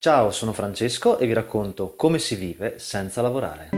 [0.00, 3.70] Ciao, sono Francesco e vi racconto come si vive senza lavorare.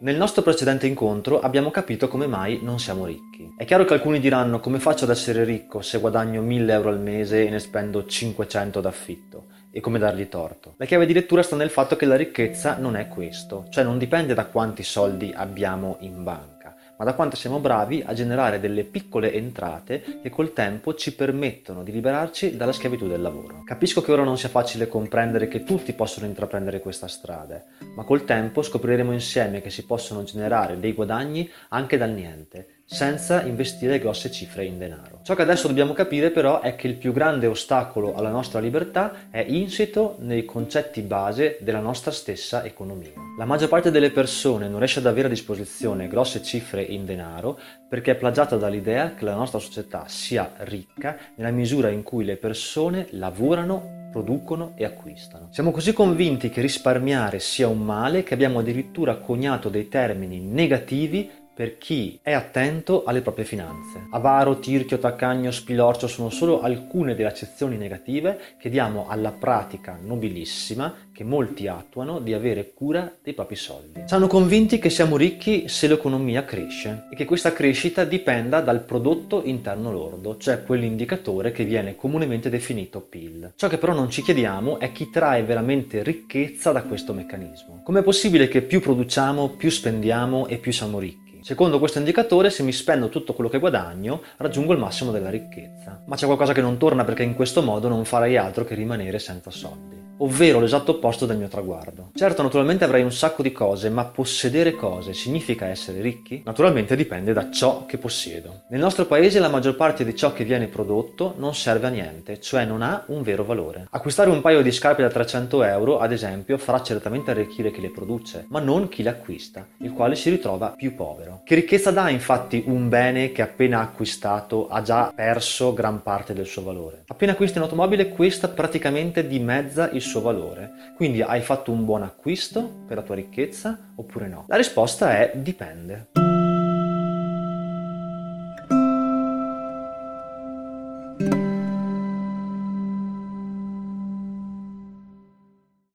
[0.00, 3.54] Nel nostro precedente incontro abbiamo capito come mai non siamo ricchi.
[3.56, 7.00] È chiaro che alcuni diranno come faccio ad essere ricco se guadagno 1000 euro al
[7.00, 10.74] mese e ne spendo 500 d'affitto e come dargli torto.
[10.76, 13.96] La chiave di lettura sta nel fatto che la ricchezza non è questo, cioè non
[13.96, 16.52] dipende da quanti soldi abbiamo in banca
[16.98, 21.82] ma da quanto siamo bravi a generare delle piccole entrate che col tempo ci permettono
[21.82, 23.62] di liberarci dalla schiavitù del lavoro.
[23.64, 27.62] Capisco che ora non sia facile comprendere che tutti possono intraprendere questa strada,
[27.94, 33.42] ma col tempo scopriremo insieme che si possono generare dei guadagni anche dal niente senza
[33.42, 35.20] investire grosse cifre in denaro.
[35.22, 39.30] Ciò che adesso dobbiamo capire però è che il più grande ostacolo alla nostra libertà
[39.30, 43.12] è insito nei concetti base della nostra stessa economia.
[43.38, 47.58] La maggior parte delle persone non riesce ad avere a disposizione grosse cifre in denaro
[47.88, 52.36] perché è plagiata dall'idea che la nostra società sia ricca nella misura in cui le
[52.36, 55.48] persone lavorano producono e acquistano.
[55.50, 61.40] Siamo così convinti che risparmiare sia un male che abbiamo addirittura coniato dei termini negativi
[61.54, 64.06] per chi è attento alle proprie finanze.
[64.10, 71.10] Avaro, tirchio, taccagno, spilorcio sono solo alcune delle accezioni negative che diamo alla pratica nobilissima
[71.12, 74.02] che molti attuano di avere cura dei propri soldi.
[74.06, 79.42] Siamo convinti che siamo ricchi se l'economia cresce e che questa crescita dipenda dal prodotto
[79.44, 83.52] interno lordo, cioè quell'indicatore che viene comunemente definito PIL.
[83.56, 87.82] Ciò che però non ci chiediamo è chi trae veramente ricchezza da questo meccanismo.
[87.84, 91.31] Com'è possibile che più produciamo, più spendiamo e più siamo ricchi?
[91.42, 96.00] Secondo questo indicatore, se mi spendo tutto quello che guadagno, raggiungo il massimo della ricchezza.
[96.04, 99.18] Ma c'è qualcosa che non torna perché in questo modo non farei altro che rimanere
[99.18, 102.10] senza soldi ovvero l'esatto opposto del mio traguardo.
[102.14, 106.42] Certo, naturalmente avrei un sacco di cose, ma possedere cose significa essere ricchi?
[106.44, 108.62] Naturalmente dipende da ciò che possiedo.
[108.68, 112.40] Nel nostro paese la maggior parte di ciò che viene prodotto non serve a niente,
[112.40, 113.88] cioè non ha un vero valore.
[113.90, 117.90] Acquistare un paio di scarpe da 300 euro, ad esempio, farà certamente arricchire chi le
[117.90, 121.40] produce, ma non chi le acquista, il quale si ritrova più povero.
[121.44, 126.46] Che ricchezza dà infatti un bene che appena acquistato ha già perso gran parte del
[126.46, 127.02] suo valore?
[127.08, 130.92] Appena acquisti un'automobile, questa praticamente dimezza il suo suo valore.
[130.94, 134.44] Quindi hai fatto un buon acquisto per la tua ricchezza oppure no?
[134.46, 136.08] La risposta è dipende.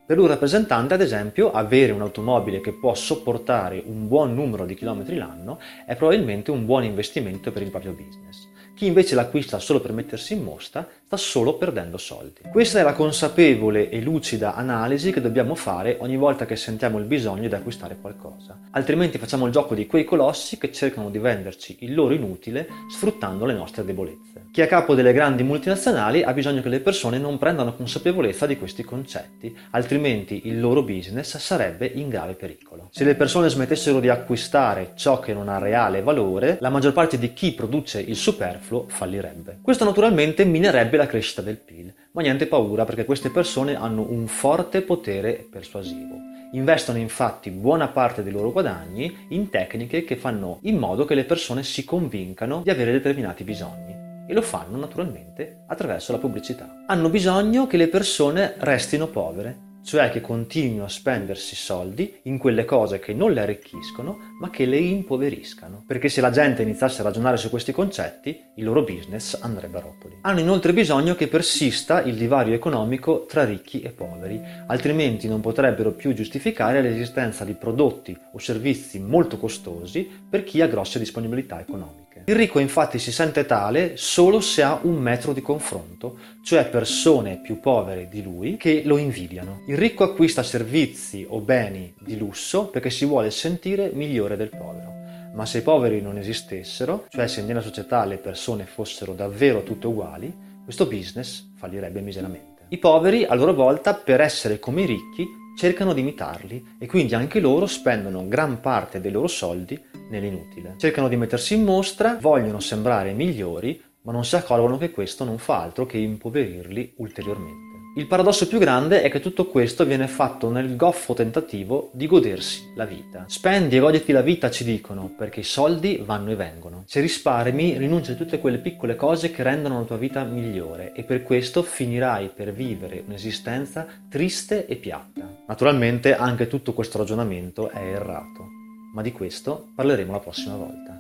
[0.08, 5.18] Per un rappresentante, ad esempio, avere un'automobile che può sopportare un buon numero di chilometri
[5.18, 8.48] l'anno è probabilmente un buon investimento per il proprio business.
[8.78, 12.42] Chi invece l'acquista solo per mettersi in mostra sta solo perdendo soldi.
[12.52, 17.06] Questa è la consapevole e lucida analisi che dobbiamo fare ogni volta che sentiamo il
[17.06, 18.56] bisogno di acquistare qualcosa.
[18.70, 23.46] Altrimenti facciamo il gioco di quei colossi che cercano di venderci il loro inutile sfruttando
[23.46, 24.47] le nostre debolezze.
[24.58, 28.48] Chi è a capo delle grandi multinazionali ha bisogno che le persone non prendano consapevolezza
[28.48, 32.90] di questi concetti, altrimenti il loro business sarebbe in grave pericolo.
[32.92, 37.20] Se le persone smettessero di acquistare ciò che non ha reale valore, la maggior parte
[37.20, 39.60] di chi produce il superfluo fallirebbe.
[39.62, 44.26] Questo naturalmente minerebbe la crescita del PIL, ma niente paura perché queste persone hanno un
[44.26, 46.16] forte potere persuasivo.
[46.54, 51.26] Investono infatti buona parte dei loro guadagni in tecniche che fanno in modo che le
[51.26, 53.97] persone si convincano di avere determinati bisogni
[54.28, 56.84] e lo fanno naturalmente attraverso la pubblicità.
[56.88, 62.66] Hanno bisogno che le persone restino povere cioè che continuino a spendersi soldi in quelle
[62.66, 67.06] cose che non le arricchiscono ma che le impoveriscano, perché se la gente iniziasse a
[67.06, 70.18] ragionare su questi concetti, il loro business andrebbe a rotoli.
[70.24, 75.94] Hanno inoltre bisogno che persista il divario economico tra ricchi e poveri, altrimenti non potrebbero
[75.94, 82.07] più giustificare l'esistenza di prodotti o servizi molto costosi per chi ha grosse disponibilità economiche.
[82.26, 87.40] Il ricco infatti si sente tale solo se ha un metro di confronto, cioè persone
[87.42, 89.62] più povere di lui che lo invidiano.
[89.68, 94.96] Il ricco acquista servizi o beni di lusso perché si vuole sentire migliore del povero.
[95.34, 99.88] Ma se i poveri non esistessero, cioè se nella società le persone fossero davvero tutte
[99.88, 100.34] uguali,
[100.64, 102.66] questo business fallirebbe miseramente.
[102.70, 105.26] I poveri, a loro volta, per essere come i ricchi,
[105.58, 109.78] cercano di imitarli e quindi anche loro spendono gran parte dei loro soldi
[110.10, 110.76] nell'inutile.
[110.78, 115.40] Cercano di mettersi in mostra, vogliono sembrare migliori, ma non si accorgono che questo non
[115.40, 117.67] fa altro che impoverirli ulteriormente.
[117.98, 122.72] Il paradosso più grande è che tutto questo viene fatto nel goffo tentativo di godersi
[122.76, 123.26] la vita.
[123.28, 126.84] Spendi e goditi la vita, ci dicono, perché i soldi vanno e vengono.
[126.86, 131.02] Se risparmi, rinuncia a tutte quelle piccole cose che rendono la tua vita migliore e
[131.02, 135.28] per questo finirai per vivere un'esistenza triste e piatta.
[135.48, 138.46] Naturalmente anche tutto questo ragionamento è errato,
[138.94, 140.97] ma di questo parleremo la prossima volta.